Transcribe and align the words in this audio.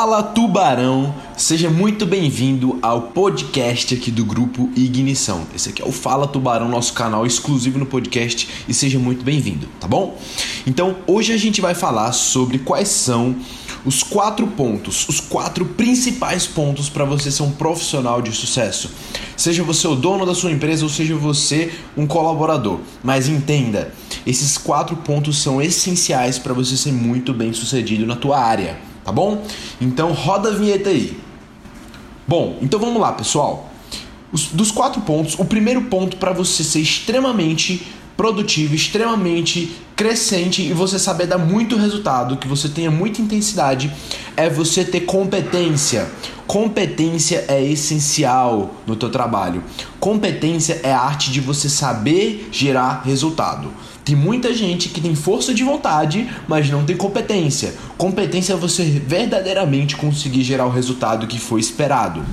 Fala 0.00 0.22
Tubarão, 0.22 1.14
seja 1.36 1.68
muito 1.68 2.06
bem-vindo 2.06 2.78
ao 2.80 3.02
podcast 3.02 3.94
aqui 3.94 4.10
do 4.10 4.24
grupo 4.24 4.70
Ignição. 4.74 5.46
Esse 5.54 5.68
aqui 5.68 5.82
é 5.82 5.84
o 5.84 5.92
Fala 5.92 6.26
Tubarão, 6.26 6.70
nosso 6.70 6.94
canal 6.94 7.26
exclusivo 7.26 7.78
no 7.78 7.84
podcast 7.84 8.48
e 8.66 8.72
seja 8.72 8.98
muito 8.98 9.22
bem-vindo, 9.22 9.68
tá 9.78 9.86
bom? 9.86 10.18
Então, 10.66 10.96
hoje 11.06 11.34
a 11.34 11.36
gente 11.36 11.60
vai 11.60 11.74
falar 11.74 12.12
sobre 12.12 12.60
quais 12.60 12.88
são 12.88 13.36
os 13.84 14.02
quatro 14.02 14.46
pontos, 14.46 15.06
os 15.06 15.20
quatro 15.20 15.66
principais 15.66 16.46
pontos 16.46 16.88
para 16.88 17.04
você 17.04 17.30
ser 17.30 17.42
um 17.42 17.50
profissional 17.50 18.22
de 18.22 18.32
sucesso. 18.32 18.90
Seja 19.36 19.62
você 19.62 19.86
o 19.86 19.94
dono 19.94 20.24
da 20.24 20.34
sua 20.34 20.50
empresa 20.50 20.82
ou 20.82 20.88
seja 20.88 21.14
você 21.14 21.74
um 21.94 22.06
colaborador. 22.06 22.80
Mas 23.04 23.28
entenda, 23.28 23.92
esses 24.26 24.56
quatro 24.56 24.96
pontos 24.96 25.42
são 25.42 25.60
essenciais 25.60 26.38
para 26.38 26.54
você 26.54 26.74
ser 26.74 26.90
muito 26.90 27.34
bem 27.34 27.52
sucedido 27.52 28.06
na 28.06 28.16
tua 28.16 28.40
área 28.40 28.88
tá 29.10 29.12
bom? 29.12 29.42
Então 29.80 30.12
roda 30.12 30.50
a 30.50 30.52
vinheta 30.52 30.88
aí. 30.88 31.18
Bom, 32.28 32.58
então 32.62 32.78
vamos 32.78 33.00
lá, 33.00 33.10
pessoal. 33.12 33.68
Os, 34.32 34.46
dos 34.46 34.70
quatro 34.70 35.00
pontos, 35.00 35.36
o 35.36 35.44
primeiro 35.44 35.82
ponto 35.82 36.16
para 36.16 36.32
você 36.32 36.62
ser 36.62 36.78
extremamente 36.78 37.84
produtivo, 38.16 38.74
extremamente 38.74 39.76
crescente 39.96 40.62
e 40.62 40.72
você 40.72 40.96
saber 40.96 41.26
dar 41.26 41.38
muito 41.38 41.76
resultado, 41.76 42.36
que 42.36 42.46
você 42.46 42.68
tenha 42.68 42.90
muita 42.90 43.20
intensidade, 43.20 43.92
é 44.36 44.48
você 44.48 44.84
ter 44.84 45.00
competência. 45.00 46.08
Competência 46.46 47.44
é 47.48 47.64
essencial 47.64 48.76
no 48.86 48.94
teu 48.94 49.10
trabalho. 49.10 49.64
Competência 49.98 50.80
é 50.84 50.92
a 50.92 51.00
arte 51.00 51.32
de 51.32 51.40
você 51.40 51.68
saber 51.68 52.48
gerar 52.52 53.02
resultado. 53.04 53.72
Tem 54.04 54.16
muita 54.16 54.52
gente 54.54 54.88
que 54.88 55.00
tem 55.00 55.14
força 55.14 55.52
de 55.52 55.62
vontade, 55.62 56.28
mas 56.48 56.70
não 56.70 56.84
tem 56.84 56.96
competência. 56.96 57.74
Competência 57.98 58.54
é 58.54 58.56
você 58.56 58.82
verdadeiramente 58.84 59.96
conseguir 59.96 60.42
gerar 60.42 60.66
o 60.66 60.70
resultado 60.70 61.26
que 61.26 61.38
foi 61.38 61.60
esperado. 61.60 62.24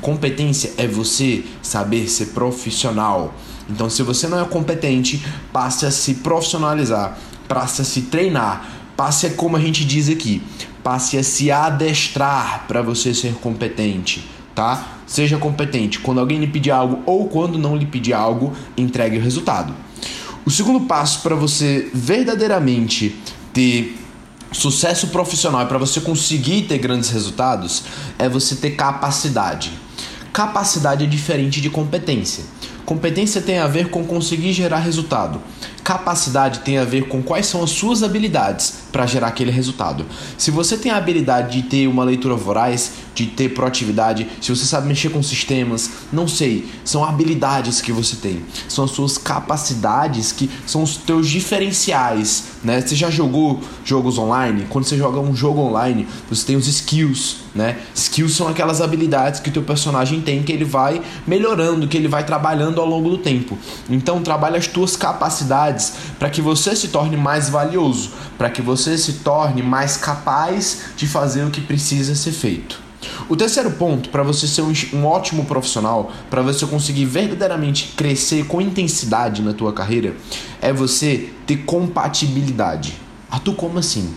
Competência 0.00 0.72
é 0.78 0.86
você 0.86 1.44
saber 1.62 2.08
ser 2.08 2.26
profissional. 2.26 3.34
Então, 3.68 3.90
se 3.90 4.02
você 4.02 4.28
não 4.28 4.40
é 4.40 4.44
competente, 4.44 5.24
passe 5.52 5.84
a 5.84 5.90
se 5.90 6.14
profissionalizar, 6.14 7.18
passe 7.48 7.82
a 7.82 7.84
se 7.84 8.02
treinar, 8.02 8.64
passe 8.96 9.26
a, 9.26 9.30
como 9.30 9.56
a 9.56 9.60
gente 9.60 9.84
diz 9.84 10.08
aqui, 10.08 10.40
passe 10.82 11.18
a 11.18 11.24
se 11.24 11.50
adestrar 11.50 12.64
para 12.68 12.80
você 12.80 13.12
ser 13.12 13.34
competente, 13.34 14.24
tá? 14.54 14.98
Seja 15.06 15.36
competente. 15.36 15.98
Quando 15.98 16.20
alguém 16.20 16.38
lhe 16.38 16.46
pedir 16.46 16.70
algo 16.70 17.02
ou 17.04 17.26
quando 17.28 17.58
não 17.58 17.76
lhe 17.76 17.86
pedir 17.86 18.12
algo, 18.12 18.52
entregue 18.76 19.18
o 19.18 19.20
resultado. 19.20 19.74
O 20.46 20.50
segundo 20.50 20.86
passo 20.86 21.22
para 21.22 21.34
você 21.34 21.90
verdadeiramente 21.92 23.16
ter 23.52 23.98
sucesso 24.52 25.08
profissional 25.08 25.62
e 25.62 25.66
para 25.66 25.76
você 25.76 26.00
conseguir 26.00 26.62
ter 26.68 26.78
grandes 26.78 27.10
resultados 27.10 27.82
é 28.16 28.28
você 28.28 28.54
ter 28.54 28.76
capacidade. 28.76 29.72
Capacidade 30.32 31.02
é 31.02 31.06
diferente 31.08 31.60
de 31.60 31.68
competência. 31.68 32.44
Competência 32.84 33.40
tem 33.40 33.58
a 33.58 33.66
ver 33.66 33.90
com 33.90 34.04
conseguir 34.04 34.52
gerar 34.52 34.78
resultado. 34.78 35.42
Capacidade 35.82 36.60
tem 36.60 36.78
a 36.78 36.84
ver 36.84 37.08
com 37.08 37.24
quais 37.24 37.46
são 37.46 37.64
as 37.64 37.70
suas 37.70 38.04
habilidades 38.04 38.85
para 38.96 39.04
gerar 39.04 39.26
aquele 39.26 39.50
resultado. 39.50 40.06
Se 40.38 40.50
você 40.50 40.74
tem 40.74 40.90
a 40.90 40.96
habilidade 40.96 41.60
de 41.60 41.68
ter 41.68 41.86
uma 41.86 42.02
leitura 42.02 42.34
voraz, 42.34 42.92
de 43.14 43.26
ter 43.26 43.50
proatividade, 43.50 44.26
se 44.40 44.48
você 44.48 44.64
sabe 44.64 44.88
mexer 44.88 45.10
com 45.10 45.22
sistemas, 45.22 45.90
não 46.10 46.26
sei, 46.26 46.66
são 46.82 47.04
habilidades 47.04 47.82
que 47.82 47.92
você 47.92 48.16
tem, 48.16 48.42
são 48.66 48.86
as 48.86 48.92
suas 48.92 49.18
capacidades 49.18 50.32
que 50.32 50.48
são 50.66 50.82
os 50.82 50.96
teus 50.96 51.28
diferenciais, 51.28 52.44
né? 52.64 52.80
Você 52.80 52.96
já 52.96 53.10
jogou 53.10 53.60
jogos 53.84 54.16
online? 54.16 54.66
Quando 54.70 54.86
você 54.86 54.96
joga 54.96 55.20
um 55.20 55.36
jogo 55.36 55.60
online, 55.60 56.08
você 56.30 56.46
tem 56.46 56.56
os 56.56 56.66
skills, 56.66 57.36
né? 57.54 57.76
Skills 57.94 58.34
são 58.34 58.48
aquelas 58.48 58.80
habilidades 58.80 59.40
que 59.40 59.50
o 59.50 59.52
teu 59.52 59.62
personagem 59.62 60.22
tem 60.22 60.42
que 60.42 60.52
ele 60.52 60.64
vai 60.64 61.02
melhorando, 61.26 61.86
que 61.86 61.98
ele 61.98 62.08
vai 62.08 62.24
trabalhando 62.24 62.80
ao 62.80 62.86
longo 62.86 63.10
do 63.10 63.18
tempo. 63.18 63.58
Então 63.90 64.22
trabalha 64.22 64.58
as 64.58 64.66
tuas 64.66 64.96
capacidades 64.96 65.92
para 66.18 66.30
que 66.30 66.40
você 66.40 66.74
se 66.74 66.88
torne 66.88 67.16
mais 67.16 67.48
valioso, 67.48 68.10
para 68.38 68.50
que 68.50 68.62
você 68.62 68.85
se 68.96 69.14
torne 69.14 69.62
mais 69.62 69.96
capaz 69.96 70.82
de 70.96 71.06
fazer 71.06 71.44
o 71.44 71.50
que 71.50 71.60
precisa 71.60 72.14
ser 72.14 72.32
feito. 72.32 72.84
O 73.28 73.36
terceiro 73.36 73.70
ponto, 73.72 74.08
para 74.10 74.22
você 74.22 74.46
ser 74.46 74.62
um, 74.62 75.06
ótimo 75.06 75.44
profissional, 75.44 76.12
para 76.30 76.42
você 76.42 76.66
conseguir 76.66 77.04
verdadeiramente 77.04 77.94
crescer 77.96 78.46
com 78.46 78.60
intensidade 78.60 79.42
na 79.42 79.52
tua 79.52 79.72
carreira, 79.72 80.14
é 80.60 80.72
você 80.72 81.30
ter 81.46 81.58
compatibilidade. 81.58 82.94
Arthur, 83.30 83.54
como 83.54 83.78
assim? 83.78 84.14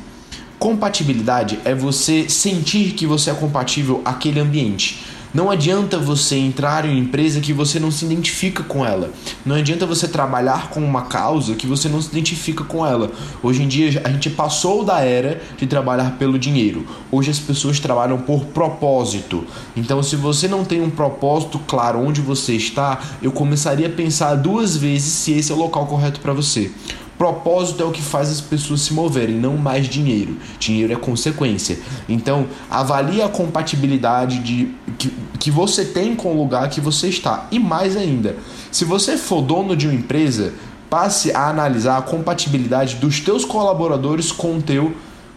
Compatibilidade 0.58 1.60
é 1.64 1.74
você 1.74 2.28
sentir 2.30 2.92
que 2.92 3.06
você 3.06 3.32
é 3.32 3.34
compatível 3.34 4.02
àquele 4.04 4.40
ambiente. 4.40 5.04
Não 5.32 5.52
adianta 5.52 6.00
você 6.00 6.36
entrar 6.38 6.86
em 6.86 6.90
uma 6.90 7.00
empresa 7.00 7.40
que 7.40 7.54
você 7.54 7.80
não 7.80 7.92
se 7.92 8.04
identifica 8.04 8.64
com 8.64 8.84
ela. 8.84 9.12
Não 9.46 9.56
adianta 9.56 9.86
você 9.86 10.08
trabalhar 10.08 10.72
com 10.72 10.80
uma 10.80 11.04
causa 11.04 11.54
que 11.54 11.68
você 11.68 11.88
não 11.88 12.02
se 12.02 12.10
identifica 12.10 12.64
com 12.64 12.84
ela. 12.84 13.12
Hoje 13.44 13.62
em 13.62 13.68
dia 13.68 14.02
a 14.04 14.10
gente 14.10 14.32
passou 14.32 14.84
da 14.84 15.02
era 15.02 15.40
de 15.56 15.68
trabalhar 15.68 16.18
pelo 16.18 16.40
dinheiro. 16.40 16.84
Hoje 17.12 17.30
as 17.30 17.38
pessoas 17.38 17.80
trabalham 17.80 18.18
por 18.18 18.46
propósito. 18.46 19.46
Então, 19.78 20.02
se 20.02 20.16
você 20.16 20.48
não 20.48 20.66
tem 20.66 20.82
um 20.82 20.90
propósito 20.90 21.60
claro 21.60 22.00
onde 22.00 22.22
você 22.22 22.54
está, 22.54 23.00
eu 23.22 23.32
começaria 23.32 23.86
a 23.86 23.92
pensar 23.92 24.34
duas 24.34 24.76
vezes 24.76 25.14
se 25.14 25.34
esse 25.34 25.52
é 25.52 25.56
o 25.56 25.60
local 25.60 25.86
correto 25.86 26.20
para 26.22 26.34
você. 26.34 26.72
Propósito 27.20 27.84
é 27.84 27.86
o 27.86 27.92
que 27.92 28.02
faz 28.02 28.30
as 28.30 28.40
pessoas 28.40 28.80
se 28.80 28.94
moverem, 28.94 29.36
não 29.36 29.58
mais 29.58 29.90
dinheiro. 29.90 30.38
Dinheiro 30.58 30.94
é 30.94 30.96
consequência. 30.96 31.78
Então, 32.08 32.48
avalie 32.72 33.22
a 33.22 33.28
compatibilidade 33.28 34.40
de, 34.40 34.74
que, 34.98 35.14
que 35.38 35.52
você 35.52 35.84
tem 35.84 36.16
com 36.16 36.32
o 36.32 36.38
lugar 36.38 36.70
que 36.70 36.80
você 36.80 37.10
está. 37.10 37.46
E 37.52 37.60
mais 37.60 37.98
ainda, 37.98 38.38
se 38.72 38.86
você 38.86 39.18
for 39.18 39.42
dono 39.42 39.76
de 39.76 39.86
uma 39.86 39.96
empresa, 39.96 40.54
passe 40.90 41.34
a 41.34 41.50
analisar 41.50 41.98
a 41.98 42.02
compatibilidade 42.02 42.96
dos 42.96 43.20
teus 43.20 43.44
colaboradores 43.44 44.32
com 44.32 44.56
o 44.56 44.62
teu, 44.62 44.96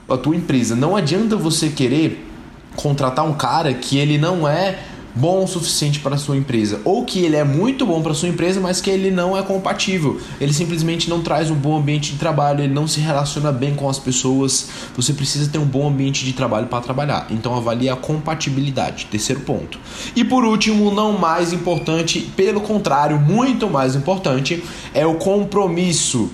a 0.09 0.17
tua 0.17 0.37
empresa. 0.37 0.77
Não 0.77 0.95
adianta 0.95 1.35
você 1.35 1.69
querer 1.69 2.29
contratar 2.77 3.27
um 3.27 3.35
cara 3.35 3.75
que 3.75 3.99
ele 3.99 4.19
não 4.19 4.47
é 4.47 4.79
bom 5.15 5.45
o 5.45 5.49
suficiente 5.49 6.01
para 6.01 6.17
sua 6.17 6.37
empresa, 6.37 6.81
ou 6.85 7.05
que 7.05 7.25
ele 7.25 7.37
é 7.37 7.45
muito 7.45 7.85
bom 7.85 8.03
para 8.03 8.15
sua 8.15 8.29
empresa, 8.29 8.61
mas 8.61 8.81
que 8.81 8.91
ele 8.91 9.11
não 9.11 9.37
é 9.37 9.43
compatível. 9.43 10.21
Ele 10.41 10.53
simplesmente 10.53 11.09
não 11.09 11.23
traz 11.23 11.51
um 11.51 11.55
bom 11.55 11.77
ambiente 11.77 12.13
de 12.13 12.19
trabalho, 12.19 12.63
ele 12.63 12.73
não 12.73 12.87
se 12.87 13.01
relaciona 13.01 13.53
bem 13.53 13.75
com 13.75 13.89
as 13.89 13.99
pessoas. 13.99 14.69
Você 14.97 15.13
precisa 15.13 15.51
ter 15.51 15.59
um 15.59 15.67
bom 15.67 15.89
ambiente 15.89 16.25
de 16.25 16.33
trabalho 16.33 16.67
para 16.67 16.81
trabalhar. 16.81 17.27
Então 17.31 17.55
avalie 17.55 17.89
a 17.89 17.97
compatibilidade, 17.97 19.07
terceiro 19.07 19.43
ponto. 19.43 19.79
E 20.17 20.25
por 20.25 20.45
último, 20.45 20.91
não 20.91 21.19
mais 21.19 21.53
importante, 21.53 22.21
pelo 22.37 22.61
contrário, 22.61 23.19
muito 23.21 23.69
mais 23.69 23.95
importante, 23.95 24.63
é 24.95 25.07
o 25.07 25.15
compromisso. 25.15 26.31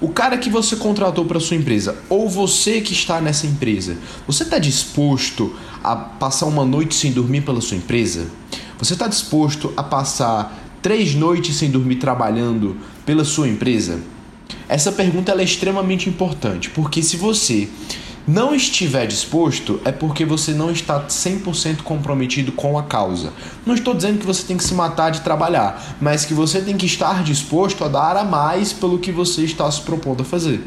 O 0.00 0.08
cara 0.08 0.38
que 0.38 0.48
você 0.48 0.76
contratou 0.76 1.24
para 1.24 1.40
sua 1.40 1.56
empresa, 1.56 1.96
ou 2.08 2.28
você 2.28 2.80
que 2.80 2.92
está 2.92 3.20
nessa 3.20 3.48
empresa, 3.48 3.96
você 4.28 4.44
está 4.44 4.56
disposto 4.56 5.52
a 5.82 5.96
passar 5.96 6.46
uma 6.46 6.64
noite 6.64 6.94
sem 6.94 7.10
dormir 7.10 7.40
pela 7.40 7.60
sua 7.60 7.76
empresa? 7.76 8.28
Você 8.78 8.92
está 8.92 9.08
disposto 9.08 9.72
a 9.76 9.82
passar 9.82 10.56
três 10.80 11.16
noites 11.16 11.56
sem 11.56 11.68
dormir 11.68 11.96
trabalhando 11.96 12.76
pela 13.04 13.24
sua 13.24 13.48
empresa? 13.48 14.00
Essa 14.68 14.92
pergunta 14.92 15.32
é 15.32 15.42
extremamente 15.42 16.08
importante, 16.08 16.70
porque 16.70 17.02
se 17.02 17.16
você 17.16 17.68
não 18.28 18.54
estiver 18.54 19.06
disposto, 19.06 19.80
é 19.86 19.90
porque 19.90 20.22
você 20.22 20.52
não 20.52 20.70
está 20.70 21.06
100% 21.06 21.78
comprometido 21.78 22.52
com 22.52 22.76
a 22.76 22.82
causa. 22.82 23.32
Não 23.64 23.74
estou 23.74 23.94
dizendo 23.94 24.18
que 24.18 24.26
você 24.26 24.46
tem 24.46 24.58
que 24.58 24.64
se 24.64 24.74
matar 24.74 25.10
de 25.10 25.22
trabalhar, 25.22 25.96
mas 25.98 26.26
que 26.26 26.34
você 26.34 26.60
tem 26.60 26.76
que 26.76 26.84
estar 26.84 27.24
disposto 27.24 27.82
a 27.84 27.88
dar 27.88 28.18
a 28.18 28.24
mais 28.24 28.70
pelo 28.70 28.98
que 28.98 29.10
você 29.10 29.44
está 29.44 29.70
se 29.70 29.80
propondo 29.80 30.20
a 30.20 30.24
fazer 30.26 30.60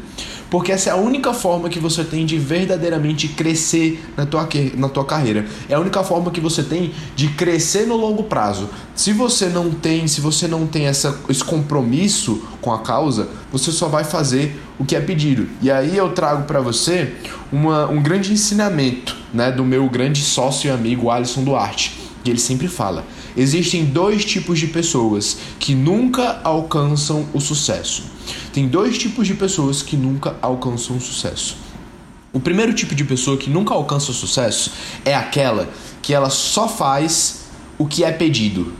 porque 0.52 0.70
essa 0.70 0.90
é 0.90 0.92
a 0.92 0.96
única 0.96 1.32
forma 1.32 1.70
que 1.70 1.78
você 1.78 2.04
tem 2.04 2.26
de 2.26 2.36
verdadeiramente 2.38 3.26
crescer 3.26 4.04
na 4.14 4.26
tua, 4.26 4.46
na 4.76 4.86
tua 4.86 5.02
carreira. 5.02 5.46
É 5.66 5.72
a 5.72 5.80
única 5.80 6.04
forma 6.04 6.30
que 6.30 6.42
você 6.42 6.62
tem 6.62 6.92
de 7.16 7.28
crescer 7.28 7.86
no 7.86 7.96
longo 7.96 8.24
prazo. 8.24 8.68
Se 8.94 9.14
você 9.14 9.46
não 9.46 9.70
tem, 9.70 10.06
se 10.06 10.20
você 10.20 10.46
não 10.46 10.66
tem 10.66 10.84
essa, 10.84 11.18
esse 11.30 11.42
compromisso 11.42 12.42
com 12.60 12.70
a 12.70 12.80
causa, 12.80 13.30
você 13.50 13.72
só 13.72 13.88
vai 13.88 14.04
fazer 14.04 14.60
o 14.78 14.84
que 14.84 14.94
é 14.94 15.00
pedido. 15.00 15.48
E 15.62 15.70
aí 15.70 15.96
eu 15.96 16.10
trago 16.10 16.42
para 16.42 16.60
você 16.60 17.14
uma, 17.50 17.88
um 17.90 18.02
grande 18.02 18.30
ensinamento 18.30 19.16
né, 19.32 19.50
do 19.50 19.64
meu 19.64 19.88
grande 19.88 20.20
sócio 20.20 20.68
e 20.68 20.70
amigo 20.70 21.08
Alisson 21.08 21.44
Duarte. 21.44 21.98
E 22.26 22.28
ele 22.28 22.38
sempre 22.38 22.68
fala: 22.68 23.06
existem 23.36 23.84
dois 23.84 24.24
tipos 24.24 24.58
de 24.58 24.66
pessoas 24.66 25.36
que 25.58 25.74
nunca 25.74 26.40
alcançam 26.44 27.26
o 27.32 27.40
sucesso. 27.40 28.04
Tem 28.52 28.68
dois 28.68 28.98
tipos 28.98 29.26
de 29.26 29.34
pessoas 29.34 29.82
que 29.82 29.96
nunca 29.96 30.36
alcançam 30.42 30.96
o 30.96 31.00
sucesso. 31.00 31.56
O 32.32 32.40
primeiro 32.40 32.72
tipo 32.72 32.94
de 32.94 33.04
pessoa 33.04 33.36
que 33.36 33.50
nunca 33.50 33.74
alcança 33.74 34.10
o 34.10 34.14
sucesso 34.14 34.72
é 35.04 35.14
aquela 35.14 35.68
que 36.00 36.14
ela 36.14 36.30
só 36.30 36.68
faz 36.68 37.42
o 37.78 37.86
que 37.86 38.04
é 38.04 38.10
pedido. 38.10 38.72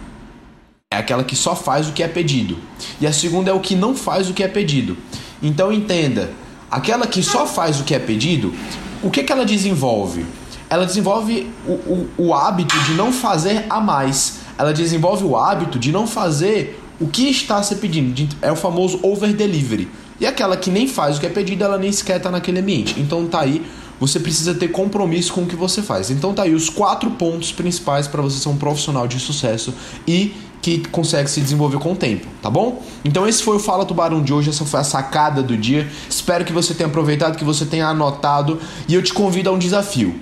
É 0.90 0.96
aquela 0.96 1.24
que 1.24 1.36
só 1.36 1.54
faz 1.54 1.88
o 1.88 1.92
que 1.92 2.02
é 2.02 2.08
pedido. 2.08 2.58
E 3.00 3.06
a 3.06 3.12
segunda 3.12 3.50
é 3.50 3.52
o 3.52 3.60
que 3.60 3.74
não 3.74 3.94
faz 3.94 4.28
o 4.28 4.34
que 4.34 4.42
é 4.42 4.48
pedido. 4.48 4.96
Então 5.42 5.72
entenda, 5.72 6.32
aquela 6.70 7.06
que 7.06 7.22
só 7.22 7.46
faz 7.46 7.80
o 7.80 7.84
que 7.84 7.94
é 7.94 7.98
pedido, 7.98 8.54
o 9.02 9.10
que, 9.10 9.22
que 9.22 9.32
ela 9.32 9.44
desenvolve? 9.44 10.24
ela 10.72 10.86
desenvolve 10.86 11.52
o, 11.66 11.72
o, 11.72 12.10
o 12.16 12.34
hábito 12.34 12.74
de 12.84 12.94
não 12.94 13.12
fazer 13.12 13.66
a 13.68 13.78
mais. 13.78 14.38
Ela 14.58 14.72
desenvolve 14.72 15.24
o 15.24 15.36
hábito 15.36 15.78
de 15.78 15.90
não 15.90 16.06
fazer 16.06 16.80
o 17.00 17.06
que 17.06 17.28
está 17.28 17.62
se 17.62 17.76
pedindo. 17.76 18.28
É 18.40 18.50
o 18.52 18.56
famoso 18.56 19.00
over 19.02 19.32
delivery. 19.32 19.88
E 20.20 20.26
aquela 20.26 20.56
que 20.56 20.70
nem 20.70 20.86
faz 20.86 21.16
o 21.16 21.20
que 21.20 21.26
é 21.26 21.28
pedido, 21.28 21.64
ela 21.64 21.78
nem 21.78 21.90
sequer 21.90 22.18
está 22.18 22.30
naquele 22.30 22.60
ambiente. 22.60 23.00
Então 23.00 23.26
tá 23.26 23.40
aí, 23.40 23.62
você 23.98 24.20
precisa 24.20 24.54
ter 24.54 24.68
compromisso 24.68 25.32
com 25.32 25.42
o 25.42 25.46
que 25.46 25.56
você 25.56 25.82
faz. 25.82 26.10
Então 26.10 26.32
tá 26.32 26.44
aí 26.44 26.54
os 26.54 26.68
quatro 26.68 27.10
pontos 27.12 27.50
principais 27.50 28.06
para 28.06 28.22
você 28.22 28.38
ser 28.38 28.48
um 28.48 28.56
profissional 28.56 29.08
de 29.08 29.18
sucesso 29.18 29.74
e 30.06 30.32
que 30.62 30.78
consegue 30.88 31.28
se 31.28 31.40
desenvolver 31.40 31.78
com 31.78 31.92
o 31.92 31.96
tempo, 31.96 32.26
tá 32.40 32.48
bom? 32.48 32.80
Então 33.04 33.26
esse 33.26 33.42
foi 33.42 33.56
o 33.56 33.58
Fala 33.58 33.84
Tubarão 33.84 34.22
de 34.22 34.32
hoje, 34.32 34.48
essa 34.48 34.64
foi 34.64 34.78
a 34.78 34.84
sacada 34.84 35.42
do 35.42 35.56
dia. 35.56 35.88
Espero 36.08 36.44
que 36.44 36.52
você 36.52 36.72
tenha 36.72 36.88
aproveitado, 36.88 37.36
que 37.36 37.44
você 37.44 37.66
tenha 37.66 37.88
anotado 37.88 38.60
e 38.88 38.94
eu 38.94 39.02
te 39.02 39.12
convido 39.12 39.50
a 39.50 39.52
um 39.52 39.58
desafio. 39.58 40.14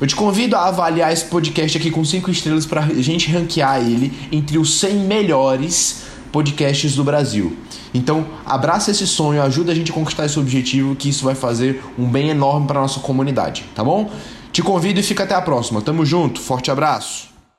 Eu 0.00 0.06
te 0.06 0.14
convido 0.14 0.54
a 0.54 0.68
avaliar 0.68 1.12
esse 1.12 1.24
podcast 1.24 1.76
aqui 1.76 1.90
com 1.90 2.04
cinco 2.04 2.30
estrelas 2.30 2.64
para 2.64 2.82
a 2.82 3.02
gente 3.02 3.30
ranquear 3.30 3.80
ele 3.80 4.16
entre 4.30 4.56
os 4.56 4.78
100 4.78 4.94
melhores 5.00 6.04
podcasts 6.30 6.94
do 6.94 7.02
Brasil. 7.02 7.56
Então, 7.92 8.24
abraça 8.46 8.92
esse 8.92 9.06
sonho, 9.06 9.42
ajuda 9.42 9.72
a 9.72 9.74
gente 9.74 9.90
a 9.90 9.94
conquistar 9.94 10.26
esse 10.26 10.38
objetivo, 10.38 10.94
que 10.94 11.08
isso 11.08 11.24
vai 11.24 11.34
fazer 11.34 11.82
um 11.98 12.08
bem 12.08 12.28
enorme 12.28 12.66
para 12.66 12.80
nossa 12.80 13.00
comunidade, 13.00 13.64
tá 13.74 13.82
bom? 13.82 14.10
Te 14.52 14.62
convido 14.62 15.00
e 15.00 15.02
fica 15.02 15.24
até 15.24 15.34
a 15.34 15.42
próxima. 15.42 15.80
Tamo 15.80 16.04
junto, 16.04 16.40
forte 16.40 16.70
abraço. 16.70 17.37